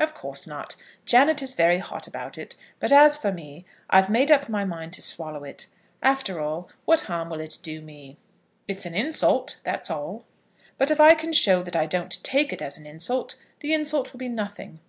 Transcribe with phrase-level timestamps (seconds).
[0.00, 0.74] "Of course not.
[1.04, 4.92] Janet is very hot about it; but, as for me, I've made up my mind
[4.94, 5.68] to swallow it.
[6.02, 8.16] After all, what harm will it do me?"
[8.66, 10.24] "It's an insult, that's all."
[10.76, 14.12] "But if I can show that I don't take it as an insult, the insult
[14.12, 14.80] will be nothing.